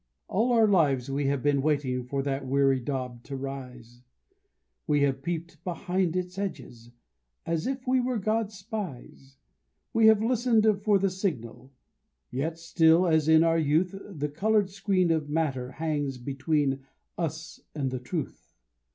[0.27, 4.01] All our lives we have been waiting for that weary daub to rise;
[4.87, 6.89] We have peeped behind its edges,
[7.45, 9.37] "as if we were God's spies;"
[9.93, 11.71] We have listened for the signal;
[12.31, 16.79] yet still, as in our youth, The colored screen of matter hangs between
[17.15, 18.55] us and the truth.